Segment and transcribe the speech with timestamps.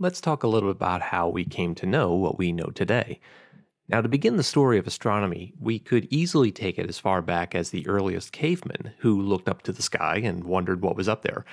[0.00, 3.20] let's talk a little bit about how we came to know what we know today.
[3.86, 7.54] Now, to begin the story of astronomy, we could easily take it as far back
[7.54, 11.22] as the earliest cavemen who looked up to the sky and wondered what was up
[11.22, 11.44] there.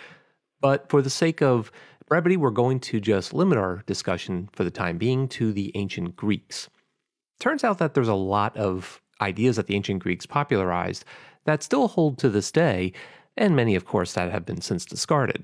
[0.62, 1.71] But for the sake of
[2.07, 6.16] brevity, we're going to just limit our discussion for the time being to the ancient
[6.16, 6.70] Greeks.
[7.40, 11.04] Turns out that there's a lot of ideas that the ancient Greeks popularized
[11.44, 12.94] that still hold to this day,
[13.36, 15.44] and many, of course, that have been since discarded.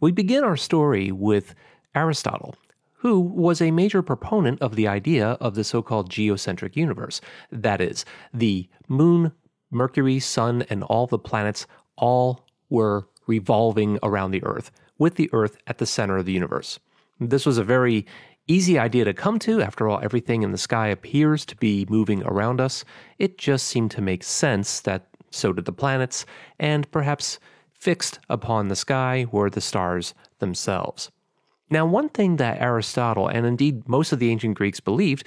[0.00, 1.54] We begin our story with
[1.96, 2.54] Aristotle,
[2.98, 7.20] who was a major proponent of the idea of the so called geocentric universe.
[7.50, 9.32] That is, the moon,
[9.70, 15.56] Mercury, sun, and all the planets all were revolving around the Earth, with the Earth
[15.66, 16.78] at the center of the universe.
[17.18, 18.06] This was a very
[18.46, 19.60] easy idea to come to.
[19.60, 22.84] After all, everything in the sky appears to be moving around us.
[23.18, 26.24] It just seemed to make sense that so did the planets,
[26.58, 27.38] and perhaps
[27.72, 31.10] fixed upon the sky were the stars themselves.
[31.68, 35.26] Now, one thing that Aristotle, and indeed most of the ancient Greeks, believed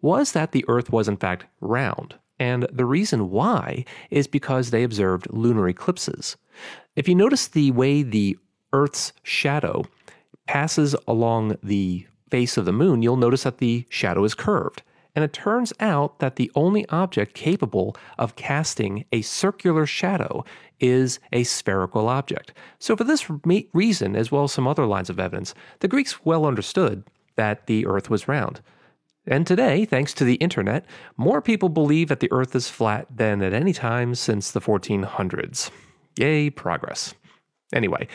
[0.00, 2.14] was that the Earth was in fact round.
[2.38, 6.36] And the reason why is because they observed lunar eclipses.
[6.94, 8.38] If you notice the way the
[8.72, 9.84] Earth's shadow
[10.46, 14.82] passes along the face of the moon, you'll notice that the shadow is curved.
[15.14, 20.44] And it turns out that the only object capable of casting a circular shadow
[20.80, 22.52] is a spherical object.
[22.78, 23.28] So, for this
[23.72, 27.04] reason, as well as some other lines of evidence, the Greeks well understood
[27.36, 28.60] that the earth was round.
[29.26, 33.42] And today, thanks to the internet, more people believe that the earth is flat than
[33.42, 35.70] at any time since the 1400s.
[36.18, 37.14] Yay, progress.
[37.72, 38.08] Anyway,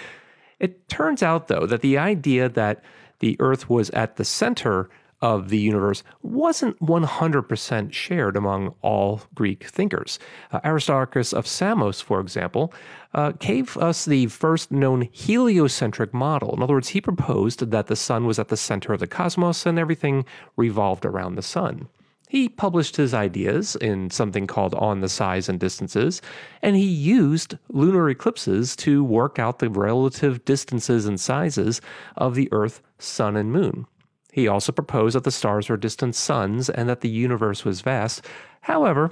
[0.59, 2.83] it turns out, though, that the idea that
[3.19, 4.89] the earth was at the center
[5.23, 10.19] of the universe wasn't 100% shared among all Greek thinkers.
[10.51, 12.73] Uh, Aristarchus of Samos, for example,
[13.13, 16.53] uh, gave us the first known heliocentric model.
[16.53, 19.65] In other words, he proposed that the sun was at the center of the cosmos
[19.65, 20.25] and everything
[20.57, 21.87] revolved around the sun.
[22.27, 26.21] He published his ideas in something called On the Size and Distances,
[26.61, 31.79] and he used lunar eclipses to work out the relative distances and sizes
[32.17, 33.85] of the Earth, Sun, and Moon.
[34.33, 38.25] He also proposed that the stars were distant suns and that the universe was vast.
[38.61, 39.11] However,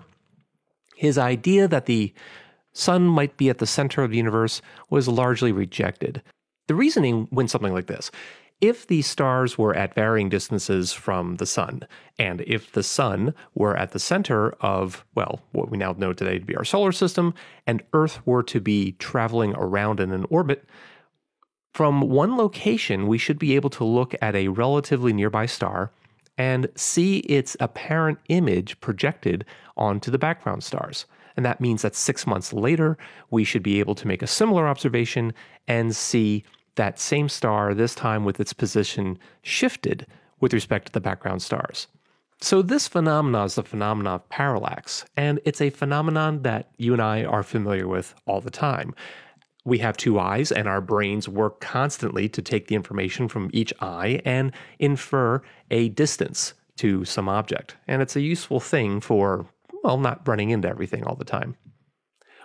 [0.95, 2.11] his idea that the
[2.73, 6.23] sun might be at the center of the universe was largely rejected.
[6.67, 8.09] The reasoning went something like this.
[8.61, 11.83] If the stars were at varying distances from the sun,
[12.17, 16.39] and if the sun were at the center of, well, what we now know today
[16.39, 17.35] to be our solar system,
[17.67, 20.65] and Earth were to be traveling around in an orbit,
[21.73, 25.91] from one location, we should be able to look at a relatively nearby star
[26.37, 29.45] and see its apparent image projected
[29.77, 31.05] onto the background stars.
[31.37, 32.97] And that means that six months later,
[33.29, 35.33] we should be able to make a similar observation
[35.67, 36.43] and see
[36.75, 40.05] that same star, this time with its position shifted
[40.39, 41.87] with respect to the background stars.
[42.41, 47.01] So, this phenomenon is the phenomenon of parallax, and it's a phenomenon that you and
[47.01, 48.95] I are familiar with all the time
[49.63, 53.73] we have two eyes, and our brains work constantly to take the information from each
[53.79, 57.77] eye and infer a distance to some object.
[57.87, 59.45] And it's a useful thing for,
[59.83, 61.55] well, not running into everything all the time.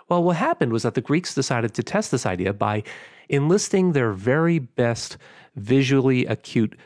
[0.09, 2.83] Well, what happened was that the Greeks decided to test this idea by
[3.29, 5.17] enlisting their very best
[5.55, 6.77] visually acute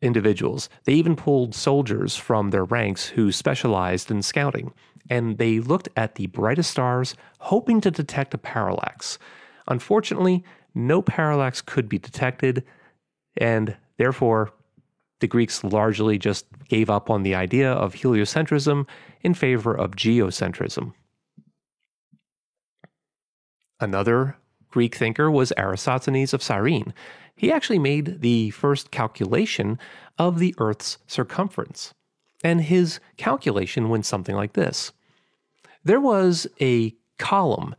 [0.00, 0.68] individuals.
[0.84, 4.72] They even pulled soldiers from their ranks who specialized in scouting.
[5.10, 9.18] And they looked at the brightest stars, hoping to detect a parallax.
[9.68, 12.64] Unfortunately, no parallax could be detected,
[13.36, 14.52] and therefore,
[15.20, 18.88] the Greeks largely just gave up on the idea of heliocentrism
[19.20, 20.94] in favor of geocentrism.
[23.80, 24.36] Another
[24.68, 26.94] Greek thinker was Eratosthenes of Cyrene.
[27.36, 29.78] He actually made the first calculation
[30.18, 31.92] of the Earth's circumference.
[32.44, 34.92] And his calculation went something like this
[35.84, 37.74] There was a column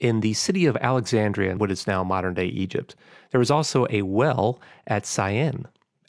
[0.00, 2.96] in the city of Alexandria, what is now modern day Egypt,
[3.30, 5.66] there was also a well at Syene.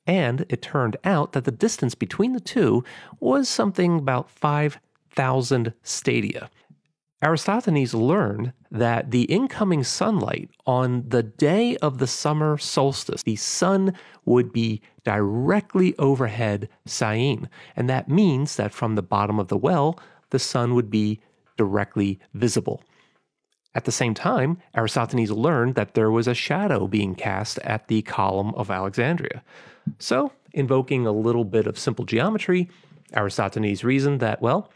[0.08, 2.84] And it turned out that the distance between the two
[3.20, 6.50] was something about 5,000 stadia.
[7.24, 13.94] Eratosthenes learned that the incoming sunlight on the day of the summer solstice, the sun
[14.26, 17.50] would be directly overhead Syene.
[17.76, 20.00] And that means that from the bottom of the well,
[20.30, 21.20] the sun would be
[21.58, 22.84] directly visible.
[23.76, 28.02] At the same time, Eratosthenes learned that there was a shadow being cast at the
[28.04, 29.44] column of Alexandria.
[30.00, 32.70] So, invoking a little bit of simple geometry,
[33.14, 34.72] Eratosthenes reasoned that, well,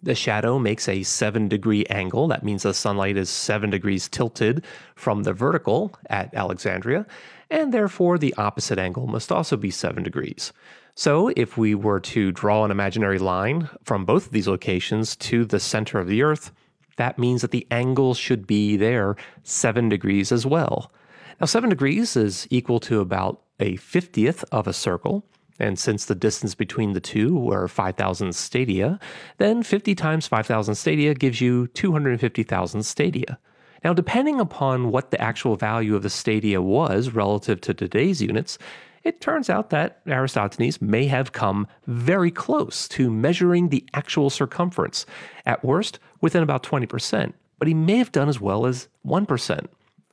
[0.00, 2.28] the shadow makes a seven degree angle.
[2.28, 7.04] That means the sunlight is seven degrees tilted from the vertical at Alexandria.
[7.50, 10.52] and therefore the opposite angle must also be 7 degrees.
[10.94, 15.46] So, if we were to draw an imaginary line from both of these locations to
[15.46, 16.52] the center of the Earth,
[16.98, 20.92] that means that the angle should be there 7 degrees as well.
[21.40, 25.24] Now, 7 degrees is equal to about a 50th of a circle.
[25.60, 29.00] And since the distance between the two were 5,000 stadia,
[29.38, 33.38] then 50 times 5,000 stadia gives you 250,000 stadia.
[33.84, 38.58] Now, depending upon what the actual value of the stadia was relative to today's units,
[39.08, 45.06] it turns out that Eratosthenes may have come very close to measuring the actual circumference,
[45.46, 49.66] at worst within about 20%, but he may have done as well as 1%.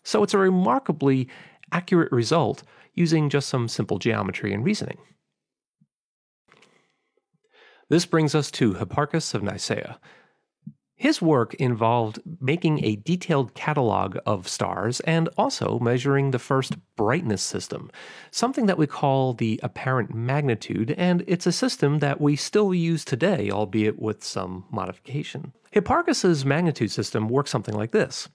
[0.04, 1.28] So it's a remarkably
[1.72, 2.64] accurate result
[2.94, 4.98] using just some simple geometry and reasoning.
[7.90, 10.00] This brings us to Hipparchus of Nicaea.
[10.98, 17.44] His work involved making a detailed catalog of stars and also measuring the first brightness
[17.44, 17.92] system,
[18.32, 23.04] something that we call the apparent magnitude, and it's a system that we still use
[23.04, 25.52] today, albeit with some modification.
[25.74, 28.30] Hipparchus's magnitude system works something like this.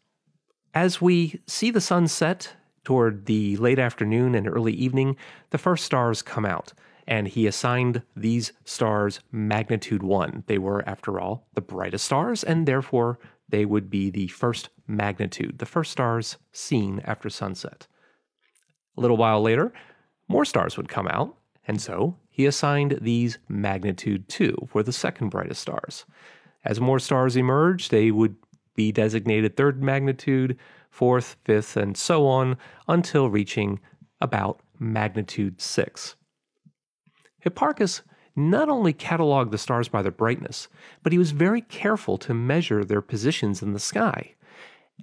[0.75, 5.17] As we see the sun set toward the late afternoon and early evening,
[5.49, 6.75] the first stars come out
[7.11, 10.45] and he assigned these stars magnitude 1.
[10.47, 13.19] They were, after all, the brightest stars, and therefore
[13.49, 17.89] they would be the first magnitude, the first stars seen after sunset.
[18.97, 19.73] A little while later,
[20.29, 21.37] more stars would come out,
[21.67, 26.07] and so he assigned these magnitude 2 for the second brightest stars.
[26.65, 28.37] As more stars emerged, they would
[28.77, 30.57] be designated third magnitude,
[30.91, 33.81] fourth, fifth, and so on until reaching
[34.21, 36.15] about magnitude 6.
[37.41, 38.03] Hipparchus
[38.37, 40.69] not only cataloged the stars by their brightness,
[41.03, 44.35] but he was very careful to measure their positions in the sky.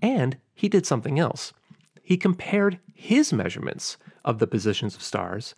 [0.01, 1.54] And he did something else.
[2.01, 5.56] He compared his measurements of the positions of stars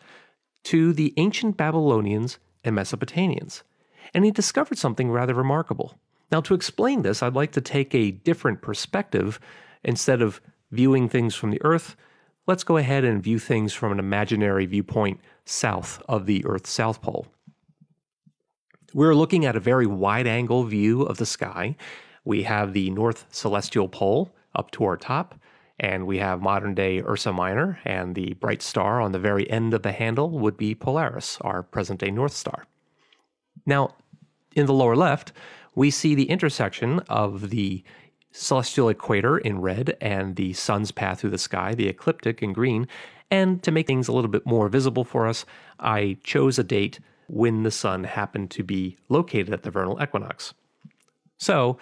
[0.63, 3.63] to the ancient Babylonians and Mesopotamians.
[4.13, 5.95] And he discovered something rather remarkable.
[6.31, 9.39] Now, to explain this, I'd like to take a different perspective.
[9.83, 10.41] Instead of
[10.71, 11.95] viewing things from the Earth,
[12.47, 17.01] let's go ahead and view things from an imaginary viewpoint south of the Earth's south
[17.01, 17.27] pole.
[18.93, 21.75] We're looking at a very wide angle view of the sky.
[22.23, 25.35] We have the North Celestial Pole up to our top,
[25.79, 29.73] and we have modern day Ursa Minor, and the bright star on the very end
[29.73, 32.65] of the handle would be Polaris, our present day North Star.
[33.65, 33.95] Now,
[34.55, 35.31] in the lower left,
[35.75, 37.83] we see the intersection of the
[38.31, 42.87] celestial equator in red and the sun's path through the sky, the ecliptic in green,
[43.31, 45.45] and to make things a little bit more visible for us,
[45.79, 50.53] I chose a date when the sun happened to be located at the vernal equinox.
[51.37, 51.77] So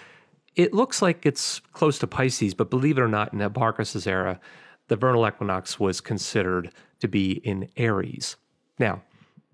[0.55, 4.39] it looks like it's close to Pisces, but believe it or not, in Hipparchus's era,
[4.87, 8.35] the vernal equinox was considered to be in Aries.
[8.79, 9.03] Now,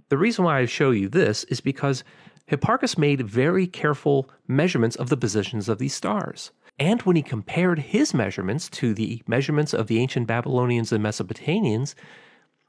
[0.10, 2.04] the reason why I show you this is because
[2.50, 6.52] Hipparchus made very careful measurements of the positions of these stars.
[6.80, 11.94] And when he compared his measurements to the measurements of the ancient Babylonians and Mesopotamians,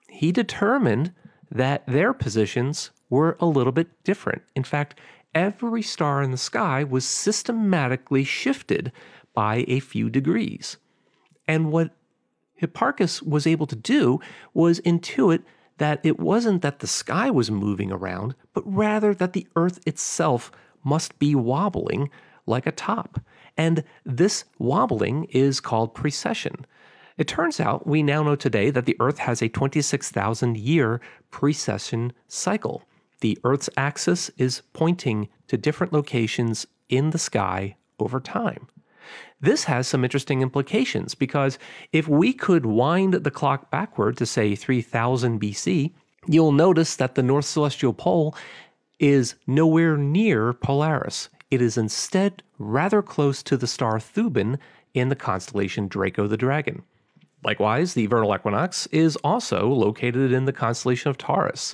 [0.09, 1.13] he determined
[1.51, 4.43] that their positions were a little bit different.
[4.55, 4.99] In fact,
[5.35, 8.93] every star in the sky was systematically shifted
[9.33, 10.77] by a few degrees.
[11.49, 11.91] And what
[12.61, 14.21] Hipparchus was able to do
[14.53, 15.43] was intuit
[15.79, 20.53] that it wasn't that the sky was moving around, but rather that the earth itself
[20.85, 22.11] must be wobbling
[22.47, 23.21] like a top.
[23.57, 26.67] And this wobbling is called precession.
[27.17, 32.13] It turns out we now know today that the Earth has a 26,000 year precession
[32.27, 32.83] cycle.
[33.21, 38.67] The Earth's axis is pointing to different locations in the sky over time.
[39.41, 41.59] This has some interesting implications because
[41.93, 45.93] if we could wind the clock backward to, say, 3000 BC,
[46.27, 48.35] you'll notice that the North Celestial Pole
[48.99, 51.29] is nowhere near Polaris.
[51.55, 54.59] It is instead rather close to the star Thuban
[54.93, 56.83] in the constellation Draco the Dragon.
[57.45, 61.73] Likewise, the vernal equinox is also located in the constellation of Taurus.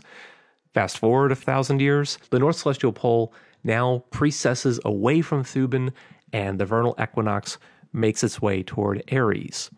[0.75, 3.33] Fast forward a thousand years, the North Celestial Pole
[3.65, 5.95] now precesses away from Thuban,
[6.31, 7.57] and the vernal equinox
[7.91, 9.71] makes its way toward Aries.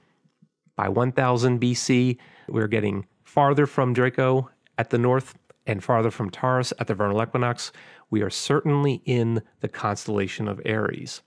[0.74, 2.18] By 1000 BC,
[2.48, 7.22] we're getting farther from Draco at the north and farther from Taurus at the vernal
[7.22, 7.70] equinox,
[8.12, 11.22] we are certainly in the constellation of Aries.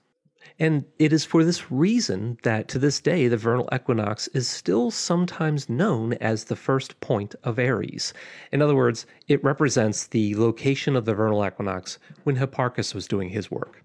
[0.60, 4.92] And it is for this reason that to this day the vernal equinox is still
[4.92, 8.14] sometimes known as the first point of Aries.
[8.52, 13.30] In other words, it represents the location of the vernal equinox when Hipparchus was doing
[13.30, 13.82] his work.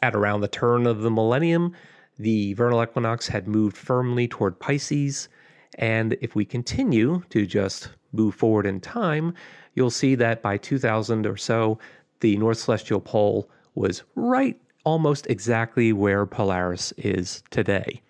[0.00, 1.74] At around the turn of the millennium,
[2.18, 5.28] the vernal equinox had moved firmly toward Pisces.
[5.76, 9.34] And if we continue to just move forward in time,
[9.74, 11.78] you'll see that by 2000 or so,
[12.20, 18.00] the North Celestial Pole was right almost exactly where Polaris is today.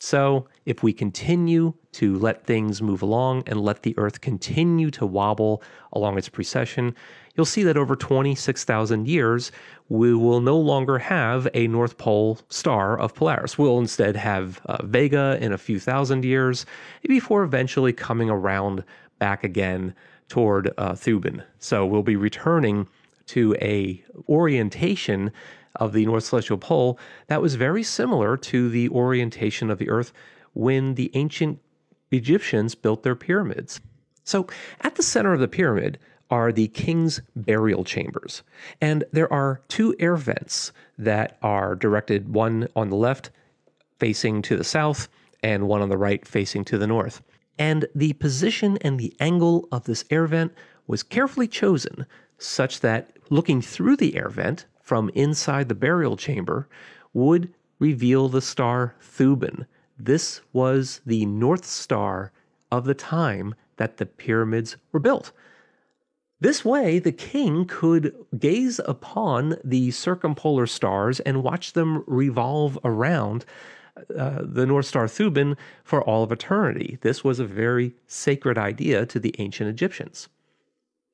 [0.00, 5.04] So, if we continue to let things move along and let the Earth continue to
[5.04, 5.60] wobble
[5.92, 6.94] along its precession,
[7.34, 9.50] you'll see that over 26,000 years,
[9.88, 13.58] we will no longer have a North Pole star of Polaris.
[13.58, 16.64] We'll instead have uh, Vega in a few thousand years
[17.02, 18.84] before eventually coming around
[19.18, 19.94] back again
[20.28, 21.42] toward uh, Thuban.
[21.58, 22.88] So, we'll be returning
[23.26, 25.30] to a orientation
[25.76, 26.98] of the North Celestial Pole
[27.28, 30.12] that was very similar to the orientation of the Earth
[30.54, 31.60] when the ancient
[32.10, 33.80] Egyptians built their pyramids.
[34.24, 34.46] So,
[34.80, 35.98] at the center of the pyramid
[36.30, 38.42] are the king's burial chambers,
[38.80, 43.30] and there are two air vents that are directed one on the left
[43.98, 45.08] facing to the south
[45.42, 47.22] and one on the right facing to the north.
[47.58, 50.52] And the position and the angle of this air vent
[50.86, 52.06] was carefully chosen
[52.38, 56.68] such that looking through the air vent from inside the burial chamber
[57.12, 59.66] would reveal the star Thuban.
[59.98, 62.32] This was the North Star
[62.70, 65.32] of the time that the pyramids were built.
[66.40, 73.44] This way, the king could gaze upon the circumpolar stars and watch them revolve around
[74.16, 76.98] uh, the North Star Thuban for all of eternity.
[77.00, 80.28] This was a very sacred idea to the ancient Egyptians.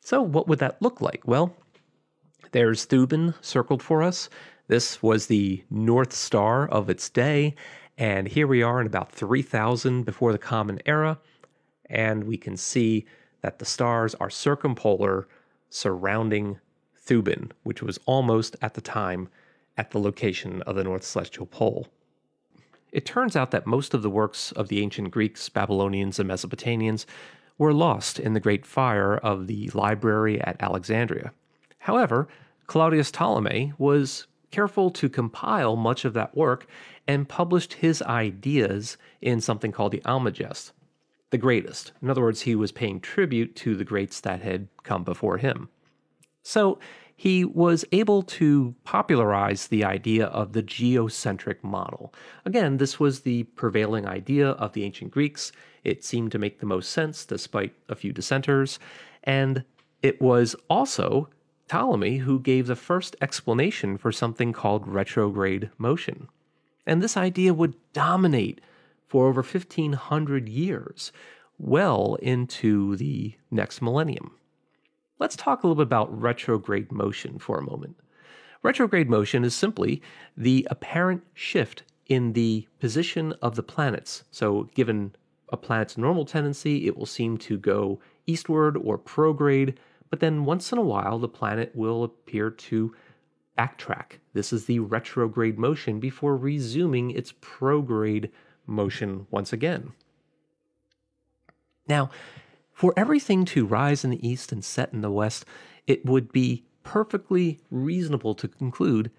[0.00, 1.22] So, what would that look like?
[1.26, 1.54] Well,
[2.52, 4.28] there's Thuban circled for us.
[4.68, 7.54] This was the North Star of its day.
[7.96, 11.18] And here we are in about 3000 before the Common Era.
[11.88, 13.06] And we can see
[13.42, 15.28] that the stars are circumpolar
[15.68, 16.58] surrounding
[17.06, 19.28] Thuban, which was almost at the time
[19.76, 21.88] at the location of the North Celestial Pole.
[22.94, 27.06] It turns out that most of the works of the ancient Greeks, Babylonians, and Mesopotamians
[27.58, 31.32] were lost in the Great Fire of the library at Alexandria.
[31.78, 32.28] However,
[32.68, 36.68] Claudius Ptolemy was careful to compile much of that work
[37.08, 40.70] and published his ideas in something called the Almagest,
[41.30, 41.90] the greatest.
[42.00, 45.68] In other words, he was paying tribute to the greats that had come before him.
[46.44, 46.78] So
[47.16, 52.12] he was able to popularize the idea of the geocentric model.
[52.44, 55.50] Again, this was the prevailing idea of the ancient Greeks.
[55.84, 58.78] It seemed to make the most sense despite a few dissenters.
[59.22, 59.64] And
[60.02, 61.28] it was also
[61.68, 66.28] Ptolemy who gave the first explanation for something called retrograde motion.
[66.86, 68.60] And this idea would dominate
[69.06, 71.10] for over 1500 years,
[71.58, 74.32] well into the next millennium.
[75.18, 77.96] Let's talk a little bit about retrograde motion for a moment.
[78.62, 80.02] Retrograde motion is simply
[80.36, 84.24] the apparent shift in the position of the planets.
[84.30, 85.14] So, given
[85.50, 89.76] a planet's normal tendency, it will seem to go eastward or prograde
[90.14, 92.94] but then once in a while, the planet will appear to
[93.58, 94.18] backtrack.
[94.32, 98.30] This is the retrograde motion before resuming its prograde
[98.64, 99.90] motion once again.
[101.88, 102.10] Now,
[102.74, 105.46] for everything to rise in the east and set in the west,
[105.86, 109.10] it would be perfectly reasonable to conclude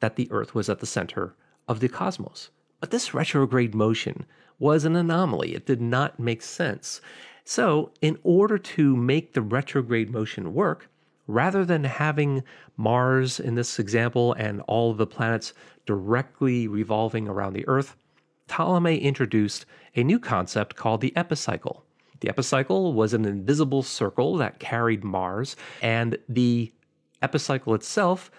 [0.00, 1.34] that the Earth was at the center
[1.68, 2.50] of the cosmos.
[2.80, 4.26] But this retrograde motion
[4.58, 5.54] was an anomaly.
[5.54, 7.00] It did not make sense.
[7.44, 10.88] So, in order to make the retrograde motion work,
[11.26, 12.42] rather than having
[12.76, 15.52] Mars in this example and all of the planets
[15.86, 17.96] directly revolving around the Earth,
[18.48, 19.64] Ptolemy introduced
[19.96, 21.84] a new concept called the epicycle.
[22.20, 26.72] The epicycle was an invisible circle that carried Mars, and the
[27.22, 28.30] epicycle itself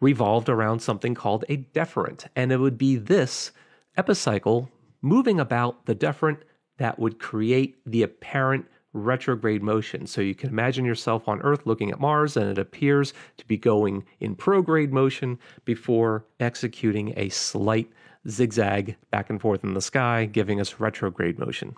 [0.00, 2.26] revolved around something called a deferent.
[2.36, 3.52] And it would be this
[3.96, 4.68] epicycle
[5.00, 6.38] moving about the deferent
[6.78, 10.06] that would create the apparent retrograde motion.
[10.06, 13.56] So you can imagine yourself on Earth looking at Mars, and it appears to be
[13.56, 17.90] going in prograde motion before executing a slight
[18.28, 21.74] zigzag back and forth in the sky, giving us retrograde motion.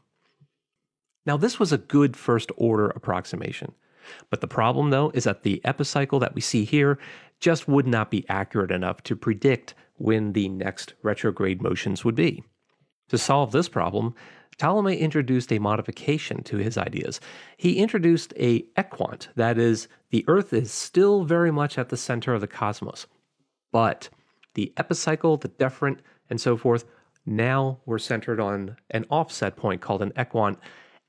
[1.26, 3.72] Now, this was a good first order approximation.
[4.30, 6.98] But the problem, though, is that the epicycle that we see here
[7.40, 12.44] just would not be accurate enough to predict when the next retrograde motions would be.
[13.08, 14.14] To solve this problem,
[14.58, 17.20] Ptolemy introduced a modification to his ideas.
[17.56, 22.32] He introduced a equant, that is, the Earth is still very much at the center
[22.32, 23.06] of the cosmos,
[23.70, 24.08] but
[24.54, 25.98] the epicycle, the deferent,
[26.30, 26.84] and so forth
[27.26, 30.58] now were centered on an offset point called an equant,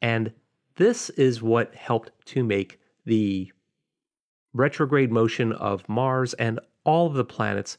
[0.02, 0.32] and
[0.76, 3.52] this is what helped to make the
[4.54, 7.78] retrograde motion of Mars and all of the planets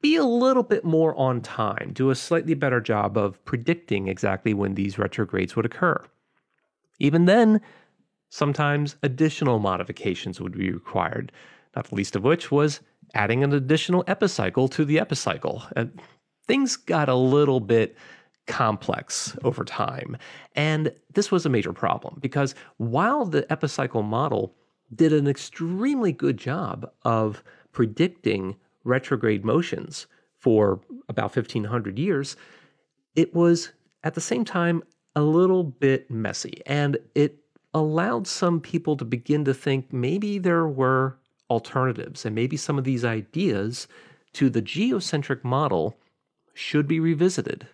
[0.00, 4.54] be a little bit more on time, do a slightly better job of predicting exactly
[4.54, 6.00] when these retrogrades would occur.
[7.00, 7.60] Even then,
[8.30, 11.32] sometimes additional modifications would be required,
[11.74, 12.80] not the least of which was
[13.14, 15.64] adding an additional epicycle to the epicycle.
[15.74, 16.00] And
[16.46, 17.96] things got a little bit
[18.48, 20.16] complex over time.
[20.56, 24.54] And this was a major problem because while the epicycle model
[24.94, 30.06] did an extremely good job of predicting retrograde motions
[30.38, 32.36] for about 1500 years,
[33.14, 33.70] it was
[34.02, 34.82] at the same time
[35.14, 37.38] a little bit messy and it
[37.74, 41.18] allowed some people to begin to think maybe there were
[41.50, 43.88] alternatives and maybe some of these ideas
[44.32, 45.98] to the geocentric model
[46.54, 47.68] should be revisited.